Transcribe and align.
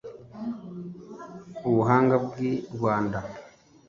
ubuhanga 1.69 2.15
bw’i 2.25 2.51
rwanda 2.75 3.19